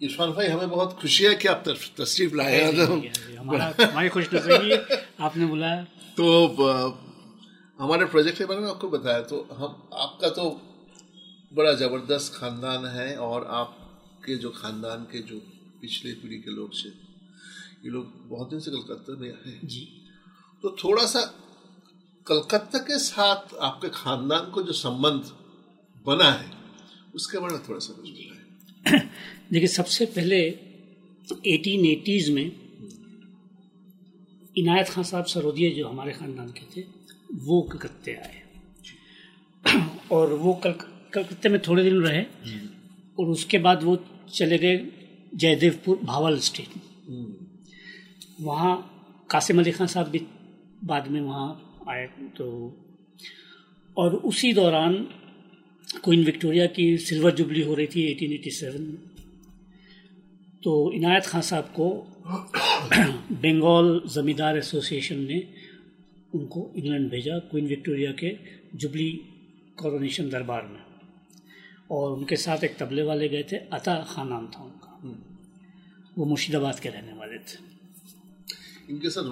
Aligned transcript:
इरफान 0.00 0.32
भाई 0.32 0.46
हमें 0.46 0.70
बहुत 0.70 0.92
खुशी 1.00 1.24
है 1.24 1.34
कि 1.34 1.48
आप 1.48 1.64
तशरीफ़ 2.00 2.34
लाए 2.34 2.60
हमारा 3.36 3.66
हमारी 3.90 4.08
खुश 4.08 4.28
नसीबी 4.34 4.74
आपने 5.20 5.46
बुलाया 5.46 5.82
तो 6.18 6.26
हमारे 7.78 8.04
प्रोजेक्ट 8.04 8.38
के 8.38 8.44
बारे 8.44 8.60
में 8.60 8.68
आपको 8.68 8.88
बताया 8.88 9.22
तो 9.22 9.36
हम 9.52 9.88
आपका 9.94 10.28
तो 10.28 10.44
बड़ा 11.52 11.72
ज़बरदस्त 11.72 12.34
ख़ानदान 12.34 12.86
है 12.86 13.16
और 13.18 13.46
आपके 13.50 14.36
जो 14.36 14.50
ख़ानदान 14.50 15.04
के 15.12 15.22
जो 15.22 15.38
पिछले 15.80 16.12
पीढ़ी 16.12 16.38
के 16.38 16.50
लोग 16.50 16.70
थे 16.74 16.88
ये 17.84 17.90
लोग 17.90 18.12
बहुत 18.28 18.50
दिन 18.50 18.60
से 18.60 18.70
कलकत्ता 18.70 19.18
में 19.20 19.28
आए 19.30 19.58
जी। 19.64 19.84
तो 20.62 20.76
थोड़ा 20.84 21.04
सा 21.06 21.20
कलकत्ता 22.26 22.78
के 22.78 22.98
साथ 22.98 23.54
आपके 23.60 23.88
ख़ानदान 23.94 24.50
को 24.50 24.62
जो 24.62 24.72
संबंध 24.78 25.30
बना 26.06 26.30
है 26.32 26.50
उसके 27.14 27.38
बारे 27.38 27.54
में 27.54 27.62
थोड़ा 27.68 27.78
सा 27.78 27.92
कुछ 27.92 28.10
बताएँ। 28.10 28.37
देखिए 29.52 29.66
सबसे 29.66 30.06
पहले 30.06 30.50
1880s 31.32 32.28
में 32.30 32.52
इनायत 34.56 34.88
खान 34.88 35.04
साहब 35.04 35.24
सरोदिया 35.24 35.70
जो 35.70 35.88
हमारे 35.88 36.12
ख़ानदान 36.12 36.48
के 36.48 36.60
थे 36.60 36.84
वो 37.34 37.62
कलकत्ते 37.62 38.14
आए। 38.14 38.42
और 40.12 40.32
वो 40.32 40.54
कल 40.54 40.72
कलकत्ते 41.12 41.48
में 41.48 41.60
थोड़े 41.62 41.82
दिन 41.84 41.96
रहे 41.96 42.22
और 43.18 43.26
उसके 43.26 43.58
बाद 43.58 43.82
वो 43.82 44.04
चले 44.34 44.58
गए 44.58 44.86
जयदेवपुर 45.34 46.00
भावल 46.04 46.38
स्टेट। 46.38 46.68
वहाँ 48.40 48.94
कासिम 49.30 49.58
अली 49.58 49.72
खान 49.72 49.86
साहब 49.86 50.06
भी 50.06 50.26
बाद 50.84 51.08
में 51.08 51.20
वहाँ 51.20 51.74
आए 51.88 52.06
तो 52.06 52.46
और 53.96 54.14
उसी 54.14 54.52
दौरान 54.52 55.08
क्वीन 55.94 56.24
विक्टोरिया 56.24 56.66
की 56.66 56.98
सिल्वर 56.98 57.34
जुबली 57.34 57.62
हो 57.62 57.74
रही 57.74 57.86
थी 57.86 58.14
1887 58.14 58.80
में 58.80 58.96
तो 60.62 60.92
इनायत 60.92 61.26
खान 61.26 61.40
साहब 61.40 61.64
को 61.64 61.90
बंगाल 63.32 64.02
ज़मींदार 64.08 64.56
एसोसिएशन 64.56 65.18
ने 65.18 65.48
उनको 66.34 66.72
इंग्लैंड 66.76 67.10
भेजा 67.10 67.38
क्वीन 67.38 67.66
विक्टोरिया 67.66 68.12
के 68.12 68.36
जुबली 68.74 69.20
कॉरोनेशन 69.76 70.28
दरबार 70.28 70.62
में। 70.66 70.80
और 71.90 72.12
उनके 72.12 72.36
साथ 72.36 72.64
एक 72.64 72.76
तबले 72.76 73.02
वाले 73.02 73.28
गए 73.28 73.42
थे 73.52 73.56
अता 73.56 74.06
खान 74.10 74.28
नाम 74.28 74.46
था 74.46 74.64
उनका। 74.64 75.14
वो 76.18 76.24
मुर्शिदाबाद 76.24 76.80
के 76.80 76.88
रहने 76.88 77.12
वाले 77.12 77.38
थे। 77.38 77.78
इनके 78.88 79.10
साथ 79.10 79.24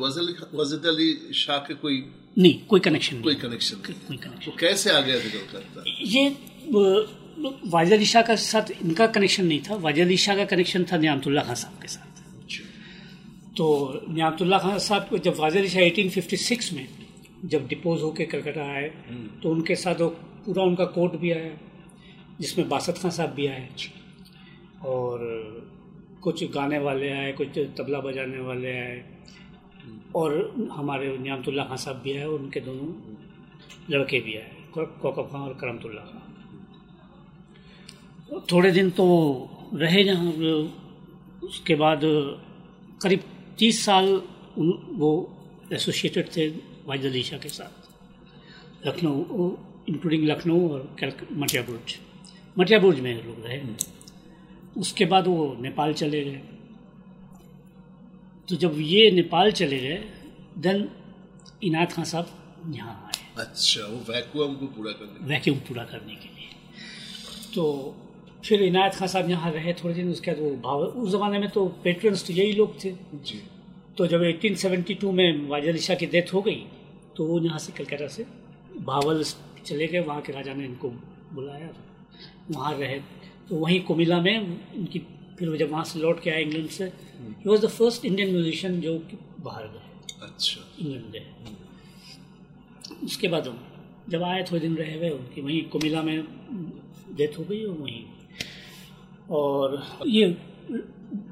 वजीद 0.55 0.87
अली 0.87 1.09
शाह 1.35 1.59
के 1.67 1.75
कोई 1.83 1.97
नहीं 2.37 2.55
कोई 2.69 2.81
कनेक्शन 2.81 3.21
कोई 3.23 3.35
कनेक्शन 3.43 3.77
कोई 3.87 4.17
कनेक्शन 4.17 4.51
वो 4.51 4.57
कैसे 4.61 4.91
आ 4.91 5.01
गया 5.01 5.17
थे 5.21 5.29
ये 6.15 6.25
वाजिद 7.67 7.93
अली 7.93 8.07
शाह 8.07 8.23
के 8.23 8.37
साथ 8.43 8.71
इनका 8.73 9.07
कनेक्शन 9.15 9.45
नहीं 9.47 9.61
था। 9.63 9.75
वाजिद 9.79 10.05
अली 10.07 10.17
शाह 10.17 10.37
का 10.37 10.45
कनेक्शन 10.53 10.85
था 10.93 10.97
नियामतुल्ला 10.99 11.43
खान 11.43 11.55
साहब 11.55 11.81
के 11.83 11.89
साथ। 11.89 12.05
तो 13.57 13.67
नियामतुल्ला 14.09 14.59
खान 14.59 14.79
साहब 14.81 15.09
को 15.09 15.19
जब 15.19 15.35
वाजिद 15.39 15.61
अली 15.61 15.69
शाह 15.71 15.83
1856 15.85 16.73
में 16.73 16.87
जब 17.45 17.67
डिपोज 17.69 18.03
होकर 18.03 18.25
कलकत्ता 18.33 18.65
आए 18.75 18.89
तो 19.43 19.51
उनके 19.51 19.75
साथ 19.77 20.01
वो 20.01 20.09
पूरा 20.45 20.63
उनका 20.65 20.85
कोर्ट 20.97 21.13
भी 21.21 21.31
आया 21.33 21.53
जिसमें 22.41 22.69
बासत 22.69 22.99
खान 23.03 23.11
साहब 23.11 23.31
भी 23.35 23.47
आए। 23.47 23.69
और 24.85 25.17
कुछ 26.23 26.45
गाने 26.53 26.79
वाले 26.81 27.11
आए 27.13 27.33
कुछ 27.33 27.59
तबला 27.79 28.01
बजाने 28.01 28.41
वाले 28.49 28.73
आए। 28.79 28.97
और 30.17 30.31
हमारे 30.73 31.07
नियामतुल्ला 31.19 31.65
खान 31.65 31.77
साहब 31.77 31.97
भी 32.05 32.17
आए 32.17 32.25
और 32.25 32.39
उनके 32.41 32.61
दोनों 32.61 32.89
लड़के 33.91 34.19
भी 34.21 34.35
आए 34.37 34.51
कोकब 34.75 35.27
खान 35.33 35.41
और 35.41 35.55
करमतुल्ला 35.61 36.03
खान। 36.03 36.23
थोड़े 38.53 38.71
दिन 38.71 38.91
तो 38.91 39.07
रहे 39.75 40.05
जहाँ 40.05 40.33
उसके 41.43 41.75
बाद 41.75 42.01
करीब 43.03 43.21
तीस 43.59 43.85
साल 43.85 44.07
उन 44.59 44.69
वो 44.93 45.11
एसोसिएटेड 45.73 46.27
थे 46.37 46.49
वाजिद 46.87 47.11
अली 47.13 47.23
शाह 47.23 47.39
के 47.39 47.49
साथ। 47.49 47.73
लखनऊ 48.87 49.51
इंक्लूडिंग 49.89 50.25
लखनऊ 50.25 50.69
और 50.69 50.81
मटिया 51.33 51.63
बुर्ज। 51.63 51.97
मटिया 52.57 52.79
बुर्ज 52.79 53.01
में 53.01 53.15
लोग 53.25 53.47
रहे। 53.47 53.61
उसके 54.77 55.05
बाद 55.05 55.27
वो 55.27 55.57
नेपाल 55.61 55.93
चले 55.95 56.25
गए। 56.25 56.41
तो 58.49 58.57
जब 58.57 58.75
ये 58.81 59.11
नेपाल 59.11 59.51
चले 59.53 59.79
गए 59.79 60.03
देन 60.65 60.89
इनायत 61.65 61.93
खान 61.93 62.05
साहब 62.05 62.27
यहाँ 62.75 62.95
आए। 63.07 63.45
अच्छा 63.45 63.83
वो 63.83 63.99
वैक्यूम 64.09 64.55
को 64.57 64.67
पूरा 64.77 64.93
करने 64.93 65.27
वैक्यूम 65.29 65.59
पूरा 65.69 65.85
करने 65.85 66.15
के 66.15 66.29
लिए। 66.29 66.49
तो 67.55 67.65
फिर 68.45 68.63
इनायत 68.63 68.95
खान 68.95 69.09
साहब 69.09 69.31
यहाँ 69.31 69.51
रहे 69.53 69.73
थोड़े 69.75 69.95
दिन 69.95 70.11
उसके 70.11 70.31
बाद 70.31 70.41
वो 70.41 70.51
भाव 70.63 70.83
उस 70.83 71.11
ज़माने 71.13 71.39
में 71.39 71.49
तो 71.51 71.67
पेट्रन्स 71.85 72.27
तो 72.27 72.33
यही 72.33 72.53
लोग 72.53 72.85
थे। 72.85 72.91
जी। 73.25 73.43
तो 73.99 74.07
जब 74.07 74.23
1872 74.23 75.13
में 75.13 75.49
वाजिद 75.49 75.69
अली 75.69 75.79
शाह 75.81 75.97
की 75.97 76.07
डेथ 76.07 76.33
हो 76.35 76.43
गई 76.43 76.63
तो 77.17 77.27
वो 77.27 77.41
यहाँ 77.41 77.59
से 77.59 77.73
कलकत्ता 77.73 78.09
से 78.09 78.27
भावल 78.87 79.25
चले 79.67 79.87
गए 79.87 80.01
वहाँ 80.01 80.21
के 80.23 80.33
राजा 80.33 80.55
ने 80.55 80.65
इनको 80.65 80.89
बुलाया। 81.35 81.69
वहाँ 82.51 82.73
रहे 82.79 82.99
तो 83.49 83.57
वहीं 83.57 83.81
कोमिला 83.85 84.21
में 84.21 84.37
उनकी 84.39 84.99
फिर 85.39 85.49
वो 85.49 85.57
जब 85.57 85.71
वहाँ 85.71 85.85
से 85.85 85.99
लौट 85.99 86.23
के 86.23 86.31
आए 86.31 86.43
इंग्लैंड 86.43 86.69
से 86.69 86.85
he 86.85 87.49
was 87.49 87.67
the 87.67 87.69
first 87.69 88.05
Indian 88.05 88.31
musician 88.33 88.81
जो 88.81 88.99
कि 88.99 89.19
बाहर 89.45 89.65
गए। 89.65 90.27
अच्छा। 90.27 90.61
इंग्लैंड 90.81 91.13
गए। 91.13 91.27
उसके 93.05 93.29
बाद 93.29 93.55
जब 94.09 94.23
आए 94.23 94.43
थोड़े 94.43 94.61
दिन 94.61 94.77
रहे 94.77 94.97
हुए 94.97 95.11
उनकी 95.11 95.41
वहीं 95.41 95.63
कोमिला 95.69 96.03
में 96.03 96.19
डेथ 97.17 97.39
हो 97.39 97.45
गई 97.45 97.63
और 97.65 97.77
वहीं। 97.79 98.05
और 99.31 99.83
ये 100.07 100.27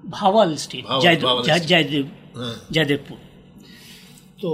भावाल 0.06 0.54
स्टेट 0.56 0.84
जयदेव 1.66 2.10
हाँ। 2.37 2.54
जयदेवपुर। 2.72 3.19
तो 4.43 4.50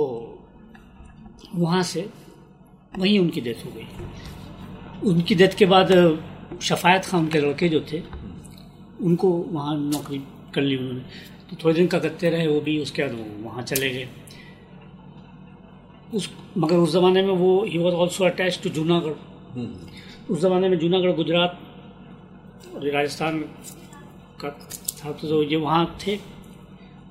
वहाँ 1.54 1.82
से 1.82 2.08
वहीं 2.98 3.18
उनकी 3.18 3.40
डेथ 3.40 3.64
हो 3.66 3.70
गई। 3.70 5.08
उनकी 5.10 5.34
डेथ 5.34 5.56
के 5.58 5.66
बाद 5.66 5.88
शफायत 6.62 7.04
खान 7.04 7.28
के 7.28 7.38
लड़के 7.40 7.68
जो 7.68 7.80
थे 7.92 7.98
उनको 9.00 9.28
वहाँ 9.52 9.76
नौकरी 9.78 10.18
कर 10.54 10.62
ली 10.62 10.76
उन्होंने। 10.76 11.00
तो 11.50 11.56
थोड़े 11.64 11.74
दिन 11.74 11.86
का 11.86 11.98
कलकत्ते 11.98 12.30
रहे 12.30 12.46
वो 12.46 12.60
भी 12.60 12.78
उसके 12.82 13.02
बाद 13.02 13.12
वो 13.12 13.24
वहाँ 13.44 13.62
चले 13.62 13.90
गए। 13.90 14.08
उस 16.14 16.28
मगर 16.58 16.76
उस 16.76 16.92
ज़माने 16.92 17.22
में 17.22 17.34
वो 17.34 17.64
he 17.64 17.78
was 17.78 17.94
also 17.94 18.24
attached 18.24 18.60
to 18.62 18.70
Junagadh 18.70 19.16
उस 20.30 20.40
ज़माने 20.40 20.68
में 20.68 20.78
जूनागढ़ 20.78 21.12
गुजरात 21.12 21.58
और 22.74 22.88
राजस्थान 22.90 23.38
का 24.40 24.48
था 24.98 25.12
तो 25.12 25.42
ये 25.42 25.56
वहाँ 25.58 25.84
थे। 26.06 26.18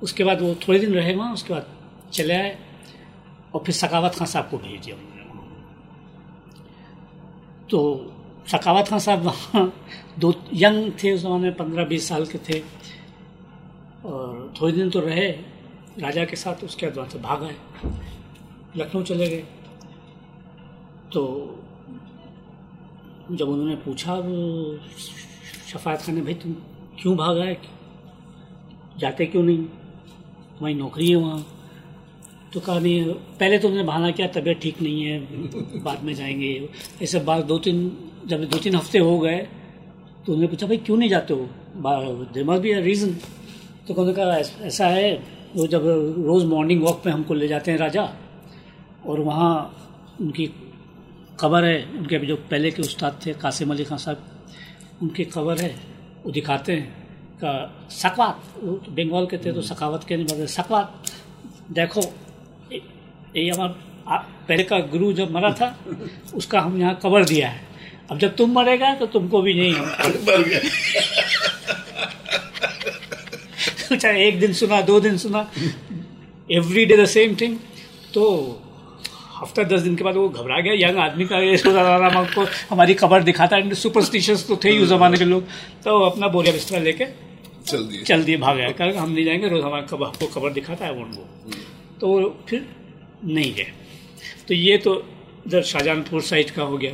उसके 0.02 0.24
बाद 0.24 0.40
वो 0.42 0.54
थोड़े 0.62 0.78
दिन 0.78 0.92
रहे 0.94 1.14
वहाँ 1.14 1.32
उसके 1.34 1.54
बाद 1.54 1.66
चले 2.12 2.34
आए 2.34 2.58
और 3.54 3.62
फिर 3.64 3.74
सकावत 3.74 4.14
खान 4.14 4.26
साहब 4.28 4.48
को 4.50 4.58
भेज 4.58 4.84
दिया 4.84 4.96
उन्होंने 4.96 5.18
तो 7.70 7.78
सकावत 8.46 8.88
खान 8.88 8.98
साहब 8.98 9.22
वहाँ 9.22 9.72
दो, 10.18 10.32
यंग 10.54 10.92
थे 11.02 11.12
उस 11.12 11.20
ज़माने 11.20 11.50
पंद्रह 11.50 11.84
बीस 11.84 12.08
साल 12.08 12.26
के 12.26 12.38
थे। 12.38 12.60
और 14.04 14.52
थोड़े 14.60 14.72
दिन 14.72 14.90
तो 14.90 15.00
रहे, 15.00 15.30
राजा 15.98 16.24
के 16.24 16.36
साथ 16.36 16.64
उसके 16.64 16.86
बाद 16.86 16.96
वहाँ 16.96 17.08
से 17.08 17.18
भाग 17.18 17.42
आए। 17.44 17.56
लखनऊ 18.76 19.02
चले 19.02 19.28
गए। 19.30 19.44
तो 21.12 21.22
जब 23.30 23.48
उन्होंने 23.48 23.76
पूछा 23.76 24.16
शफायत 25.68 26.00
खान 26.00 26.14
ने 26.14 26.20
भाई 26.20 26.34
तुम 26.34 26.52
क्यों 27.00 27.16
भाग 27.16 27.38
आए 27.38 27.56
जाते 28.98 29.26
क्यों 29.26 29.42
नहीं? 29.42 29.58
तुम्हारी 29.58 30.74
नौकरी 30.74 31.10
है 31.10 31.16
वहाँ। 31.16 31.46
तो 32.52 32.60
कहा 32.60 32.78
नहीं 32.78 33.04
पहले 33.12 33.58
तो 33.58 33.68
उन्होंने 33.68 33.86
बहाना 33.86 34.10
किया, 34.10 34.26
तबीयत 34.26 34.60
ठीक 34.60 34.82
नहीं 34.82 35.04
है, 35.04 35.18
बाद 35.82 36.02
में 36.02 36.14
जाएँगे। 36.14 36.68
ऐसे 37.02 37.18
बात 37.20 37.44
दो 37.44 37.58
तीन 37.58 37.98
जब 38.26 38.44
दो 38.44 38.58
तीन 38.58 38.74
हफ़्ते 38.74 38.98
हो 38.98 39.18
गए 39.18 39.38
तो 40.26 40.32
उन्होंने 40.32 40.46
पूछा, 40.46 40.66
भाई, 40.66 40.76
क्यों 40.76 40.96
नहीं 40.96 41.10
जाते 41.10 41.34
हो? 41.34 41.48
देर 42.34 42.44
मस्ट 42.44 42.62
बी 42.62 42.74
रीज़न 42.74 43.12
तो 43.88 43.94
उन्होंने 43.94 44.12
कहा, 44.12 44.36
"ऐस- 44.36 44.80
है, 44.80 45.22
वो 45.56 45.66
जब 45.66 45.82
रोज़ 46.18 46.46
मॉर्निंग 46.46 46.82
वॉक 46.82 47.02
पे 47.04 47.10
हमको 47.10 47.34
ले 47.34 47.48
जाते 47.48 47.70
हैं 47.70 47.78
राजा, 47.78 48.14
और 49.06 49.20
वहाँ 49.20 49.76
उनकी 50.20 50.50
खबर 51.40 51.64
है, 51.64 51.84
उनके 51.84 52.18
जो 52.18 52.36
पहले 52.36 52.70
के 52.70 52.82
उस्ताद 52.82 53.20
थे, 53.26 53.32
कासिम 53.32 53.70
अली 53.70 53.84
खान 53.84 53.98
साहब, 53.98 54.22
उनकी 55.02 55.24
खबर 55.24 55.58
है, 55.58 55.76
वो 56.26 56.32
दिखाते 56.32 56.72
हैं, 56.72 57.08
का, 57.36 57.86
सकवात 57.90 58.42
तो 58.56 58.72
बंगाल 58.72 59.26
के 59.26 59.38
थे 59.38 59.52
तो 59.52 59.62
सखावत 59.62 60.04
के 60.04 60.16
नहीं 60.16 60.26
बोलते 60.26 60.46
सकवात, 60.46 61.02
देखो 61.72 62.00
ये 63.36 63.42
ये 63.44 63.50
हमारा 63.50 64.16
पहले 64.48 64.62
का 64.64 64.78
गुरु 64.92 65.12
जब 65.12 65.30
मरा 65.30 65.52
था 65.52 65.66
उसका 66.34 66.60
हम 66.60 66.80
यहाँ 66.80 66.94
कवर 67.02 67.24
दिया 67.24 67.48
है। 67.48 67.60
अब 68.10 68.18
जब 68.18 68.34
तुम 68.36 68.52
मरेगा 68.52 68.94
तो 68.94 69.06
तुमको 69.06 69.42
भी 69.42 69.54
नहीं। 69.54 69.74
चाहे 73.96 74.26
एक 74.26 74.40
दिन 74.40 74.52
सुना 74.52 74.80
दो 74.82 74.98
दिन 75.00 75.16
सुना 75.18 75.50
every 76.48 76.84
day 76.86 76.96
the 76.96 77.04
same 77.06 77.36
thing 77.40 77.56
तो 78.14 78.22
हफ़्ता 79.36 79.62
दस 79.66 79.80
दिन 79.80 79.94
के 79.96 80.04
बाद 80.04 80.16
वो 80.16 80.28
घबरा 80.28 80.60
गया 80.60 80.74
यंग 80.78 80.98
आदमी 80.98 81.24
का 81.26 81.38
ये 81.38 81.56
सोचा 81.56 81.82
रहा 81.82 82.08
हमको 82.10 82.46
हमारी 82.70 82.94
खबर 82.94 83.22
दिखाता 83.22 83.56
है। 83.56 83.74
सुपरस्टिशियस 83.76 84.46
तो 84.48 84.56
थे 84.64 84.70
ही 84.70 84.78
उस 84.78 84.88
जमाने 84.88 85.18
के 85.18 85.24
लोग। 85.24 85.42
तो 85.84 86.00
अपना 86.00 86.28
बोरिया 86.28 86.52
बिस्तरा 86.52 86.78
लेके 86.80 87.04
चल 87.66 87.82
दिए। 87.84 88.02
चल 88.02 88.24
दिए 88.24 88.36
भाग 88.38 88.56
गया। 88.56 88.70
कल 88.72 88.96
हम 88.96 89.10
नहीं 89.12 89.24
जाएँगे 89.24 89.48
रोज 89.48 89.62
हमारा 89.64 89.82
कब 89.86 90.04
आपको 90.04 90.26
खबर 90.26 90.52
दिखाता 90.52 90.84
है 90.86 90.92
वो 90.92 91.04
तो 92.00 92.06
फिर 92.48 92.66
नहीं 93.24 93.52
है। 93.52 93.72
तो 94.48 94.54
ये 94.54 94.78
तो 94.78 95.04
इधर 95.46 95.62
शाहजहानपुर 95.62 96.22
साइड 96.22 96.50
का 96.50 96.62
हो 96.62 96.78
गया। 96.78 96.92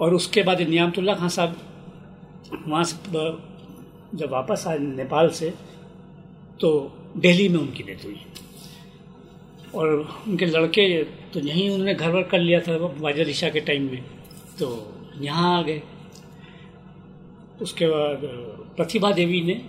और 0.00 0.14
उसके 0.14 0.42
बाद 0.42 0.60
नियामतुल्ला 0.60 1.14
खान 1.14 1.28
साहब, 1.28 1.60
वहाँ 2.66 2.84
से 2.84 2.96
जब 4.18 4.28
वापस 4.30 4.64
आए 4.66 4.78
नेपाल 4.78 5.30
से 5.30 5.54
तो 6.60 6.92
दिल्ली 7.16 7.48
में 7.48 7.58
उनकी 7.58 7.82
डेथ 7.82 8.04
हुई। 8.04 8.20
और 9.74 10.22
उनके 10.28 10.46
लड़के 10.46 11.04
तो 11.04 11.40
यहीं 11.40 11.70
उन्होंने 11.70 11.94
घर 11.94 12.10
वर 12.10 12.22
कर 12.22 12.38
लिया 12.38 12.60
था 12.60 12.76
वाजर 12.76 13.30
ईशा 13.30 13.48
के 13.48 13.60
टाइम 13.60 13.90
में। 13.90 14.02
तो 14.58 14.92
यहाँ 15.20 15.58
आ 15.58 15.62
गए। 15.62 15.82
उसके 17.62 17.86
बाद, 17.86 18.20
प्रतिभा 18.76 19.12
देवी 19.12 19.40
ने 19.40 19.64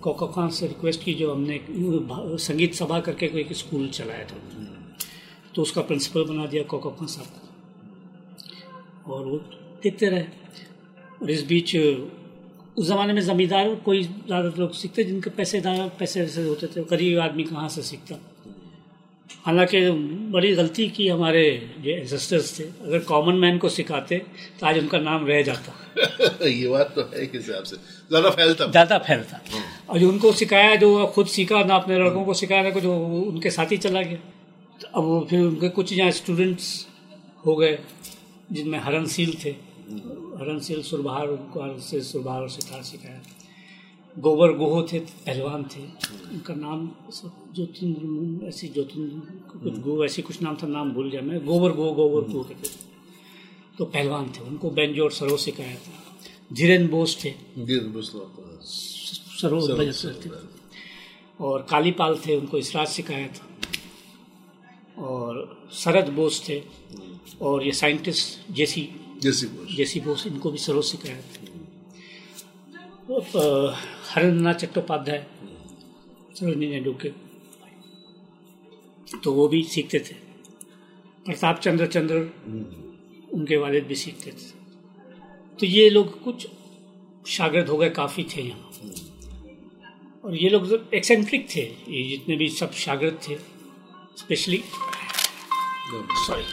कोको 0.00 0.26
खान 0.26 0.48
से 0.48 0.66
रिक्वेस्ट 0.66 1.04
की, 1.04 1.14
जो 1.14 1.34
हमने 1.34 1.60
संगीत 2.38 2.74
सभा 2.74 3.00
करके 3.00 3.28
कोई 3.28 3.40
एक 3.40 3.52
स्कूल 3.52 3.88
चलाया 3.88 4.24
था। 4.24 4.71
तो 5.54 5.62
उसका 5.62 5.82
प्रिंसिपल 5.82 6.24
बना 6.24 6.46
दिया 6.46 6.62
कोको 6.64 6.90
खान 6.90 7.06
साहब 7.08 7.26
को 7.34 9.12
और 9.12 9.24
वो 9.24 9.36
देखते 9.82 10.06
रहे। 10.08 10.26
और 11.22 11.30
इस 11.30 11.42
बीच 11.46 11.76
उस 11.76 12.86
ज़माने 12.86 13.12
में 13.12 13.20
ज़मींदार 13.22 13.74
कोई 13.84 14.02
ज़्यादा 14.02 14.52
लोग 14.58 14.72
सीखते 14.74 15.04
जिनके 15.04 15.30
पैसे 15.30 15.62
पैसे 15.98 16.20
वैसे 16.20 16.42
होते 16.44 16.66
थे 16.66 16.84
गरीब 16.90 17.18
आदमी 17.20 17.44
कहाँ 17.44 17.68
से 17.68 17.82
सीखता? 17.82 18.16
हालाँकि 19.44 19.78
बड़ी 20.32 20.54
गलती 20.54 20.88
की 20.96 21.08
हमारे 21.08 21.44
जो 21.84 21.90
एंसेस्टर्स 21.90 22.58
थे। 22.58 22.64
अगर 22.64 22.98
कॉमन 23.04 23.34
मैन 23.34 23.58
को 23.58 23.68
सिखाते 23.68 24.18
तो 24.60 24.66
आज 24.66 24.78
उनका 24.78 24.98
नाम 25.00 25.26
रह 25.26 25.42
जाता। 25.42 25.72
ये 26.46 26.68
बात 26.68 26.92
तो 26.94 27.02
है 27.02 27.22
एक 27.22 27.34
हिसाब 27.34 27.64
से 27.64 27.76
ज़्यादा 28.10 28.30
फैलता 28.30 28.66
ज़्यादा 28.66 28.98
फैलता 28.98 29.40
और 29.88 29.98
जो 29.98 30.08
उनको 30.08 30.32
सिखाया 30.32 30.74
जो 30.76 31.06
खुद 31.14 31.26
सीखा 31.28 31.62
ना 31.64 31.74
अपने 31.76 31.98
लड़कों 31.98 32.24
को 32.24 32.34
सिखाया 32.34 32.62
ना 32.62 32.70
कुछ 32.70 32.84
उनके 32.84 33.50
साथ 33.50 33.72
ही 33.72 33.76
चला 33.78 34.02
गया। 34.02 34.18
अब 34.84 35.04
वो 35.04 35.26
फिर 35.30 35.40
उनके 35.40 35.68
कुछ 35.68 35.92
यहाँ 35.92 36.10
स्टूडेंट्स 36.10 36.86
हो 37.46 37.56
गए 37.56 37.78
जिनमें 38.52 38.78
हरनशील 38.78 39.34
थे। 39.44 39.50
हरनशील 40.40 40.82
सुरबहार 40.82 41.28
उनको 41.28 41.62
हरनशील 41.62 42.02
सुरबहार 42.02 42.42
और 42.42 42.50
सितार 42.50 42.82
सिखाया। 42.82 43.22
गोबर 44.16 44.52
गोहो 44.52 44.82
थे 44.82 44.98
पहलवान 44.98 45.64
थे। 45.64 45.80
उनका 46.32 46.54
नाम 46.54 46.90
ज्योतिन 47.54 48.40
ऐसी 48.44 48.68
ज्योतिन 48.68 49.22
कुछ 49.52 49.78
गो 49.78 50.04
ऐसी 50.04 50.22
कुछ 50.22 50.42
नाम 50.42 50.56
था 50.62 50.66
नाम 50.66 50.92
भूल 50.92 51.10
गया 51.10 51.20
मैं। 51.20 51.46
गोबर 51.46 51.72
गो 51.72 51.92
गोबर 51.92 52.32
गो 52.32 52.46
थे 52.50 52.54
तो 53.78 53.84
पहलवान 53.84 54.28
थे 54.28 54.40
उनको 54.40 54.70
बेंजो 54.70 55.04
और 55.04 55.12
सरो 55.12 55.36
सिखाया 55.36 55.76
था। 55.76 55.92
धीरेन्द्र 56.52 56.90
बोस 56.90 57.24
थे। 57.24 57.34
मुस्लिम 57.58 59.90
सरो 59.90 60.22
थे। 60.22 60.30
और 61.40 61.66
कालीपाल 61.70 62.18
थे 62.26 62.36
उनको 62.36 62.58
इसराज 62.58 62.88
सिखाया 62.88 63.28
था। 63.28 63.46
और 64.98 65.62
शरद 65.72 66.08
बोस 66.08 66.48
थे 66.48 66.62
और 67.42 67.64
ये 67.64 67.72
साइंटिस्ट 67.72 68.52
जेसी 68.52 68.90
जैसी 69.18 69.46
बोस। 69.46 69.76
जेसी 69.76 70.00
बोस 70.00 70.26
इनको 70.26 70.50
भी 70.50 70.58
सरोज 70.58 70.84
सिखाया 70.84 71.20
था। 71.20 71.44
तो, 73.20 73.70
हरेंद्रनाथ 74.10 74.54
चट्टोपाध्याय 74.54 75.26
सरोजनी 76.34 76.66
नायडू 76.66 76.92
के। 76.92 77.08
तो 79.24 79.32
वो 79.32 79.48
भी 79.48 79.62
सीखते 79.62 79.98
थे। 79.98 80.14
प्रताप 81.26 81.60
चंद्र 81.60 81.86
चंद्र 81.86 82.16
उनके 83.32 83.56
वालिद 83.56 83.84
भी 83.84 83.94
सीखते 83.94 84.30
थे। 84.30 84.62
तो 85.60 85.66
ये 85.66 85.90
लोग 85.90 86.22
कुछ 86.22 86.48
शागिर्द 87.26 87.68
हो 87.68 87.76
गए 87.76 87.90
काफ़ी 87.90 88.24
थे 88.24 88.42
यहाँ। 88.42 88.70
और 90.24 90.34
ये 90.34 90.48
लोग 90.48 90.88
एक्सेंट्रिक 90.94 91.48
थे 91.56 91.62
ये 91.88 92.08
जितने 92.08 92.36
भी 92.36 92.48
सब 92.48 92.72
शागिर्द 92.72 93.18
थे। 93.28 93.51
Specially 94.22 94.62
sorry 96.26 96.44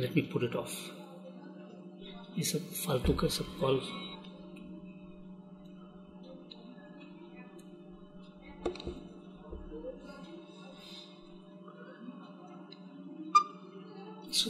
let 0.00 0.16
me 0.16 0.22
put 0.22 0.42
it 0.42 0.56
off 0.56 0.74
ये 2.38 2.44
सब 2.44 2.72
फालतू 2.72 3.12
का 3.12 3.28
सब 3.28 3.58
कॉल। 3.58 3.80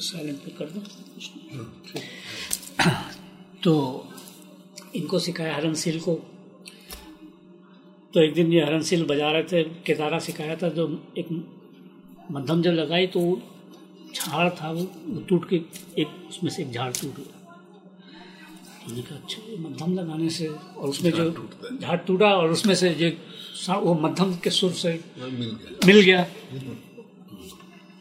साइलेंट 0.04 0.38
पे 0.38 0.50
कर 0.50 0.70
दो। 0.70 0.80
तो 3.64 3.72
इनको 4.94 5.18
सिखाया 5.18 5.54
हरनशील 5.56 6.00
को। 6.00 6.33
तो 8.14 8.22
एक 8.22 8.34
दिन 8.34 8.52
ये 8.52 8.64
हरनशील 8.64 9.04
बजा 9.04 9.30
रहे 9.30 9.42
थे 9.42 9.62
केदारा 9.62 10.18
सिखाया 10.18 10.56
था 10.56 10.68
जो 10.68 11.02
एक 11.18 11.28
मध्यम 12.30 12.62
जब 12.62 12.70
लगाई 12.70 13.06
तो 13.06 13.42
झाड़ 14.14 14.48
था 14.50 14.70
वो, 14.72 14.84
टूट 15.28 15.48
के 15.48 15.56
एक 16.02 16.06
उसमें 16.28 16.50
से 16.50 16.62
एक 16.62 16.72
झाड़ 16.72 16.92
टूट 16.92 17.16
गया। 17.16 17.40
मैंने 18.88 19.02
कहा 19.02 19.16
अच्छा 19.16 19.52
ये 19.52 19.58
मध्यम 19.58 19.94
लगाने 19.94 20.30
से 20.30 20.46
और 20.48 20.88
उसमें 20.88 21.10
जो 21.10 21.30
झाड़ 21.82 21.96
टूटा 21.96 22.26
और 22.26 22.50
उसमें 22.50 22.74
से 22.74 22.90
जो 22.94 23.10
वो 23.80 23.94
मध्यम 23.94 24.36
के 24.36 24.50
सुर 24.50 24.72
से 24.72 25.00
मिल 25.18 25.30
गया। 25.40 25.86
मिल 25.86 26.00
गया। 26.00 26.26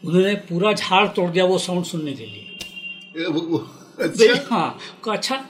उन्होंने 0.05 0.35
पूरा 0.35 0.73
झाड़ 0.73 1.07
तोड़ 1.07 1.29
दिया 1.29 1.45
वो 1.45 1.57
साउंड 1.57 1.85
सुनने 1.85 2.13
के 2.13 2.25
लिए। 2.25 3.25
वो- 3.27 3.61
अच्छा। 4.01 4.55
हाँ 4.55 4.77
अच्छा 5.11 5.45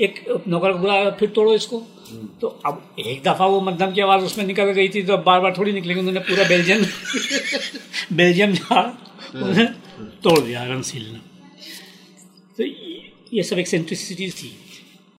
एक 0.00 0.42
नौकर 0.48 0.72
को 0.72 0.78
बुलाया 0.78 1.10
फिर 1.10 1.30
तोड़ो 1.30 1.54
इसको। 1.54 1.82
तो 2.40 2.60
अब 2.66 2.94
एक 2.98 3.22
दफ़ा 3.22 3.46
वो 3.46 3.60
मध्यम 3.60 3.92
की 3.92 4.00
आवाज़ 4.00 4.24
उसमें 4.24 4.46
निकल 4.46 4.64
गई 4.64 4.88
थी 4.88 5.02
तो 5.02 5.12
अब 5.12 5.24
बार 5.24 5.40
बार 5.40 5.54
थोड़ी 5.58 5.72
निकलेगी 5.72 6.00
उन्होंने 6.00 6.20
पूरा 6.20 6.48
बेल्जियम 6.48 6.84
बेल्जियम 8.12 8.52
झाड़ 8.52 8.86
उन्होंने 9.36 9.64
तोड़ 10.06 10.40
दिया 10.40 10.64
रनसील 10.64 11.06
ने। 11.06 11.18
तो 12.56 12.62
ये- 12.62 13.46
सब 13.46 13.52
एक 13.52 13.58
एक्सेंट्रिसिटीज 13.58 14.34
थी। 14.34 14.56